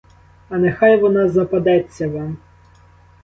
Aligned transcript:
А 0.49 0.57
нехай 0.57 0.97
вона 0.97 1.29
западеться 1.29 2.09
вам! 2.09 2.37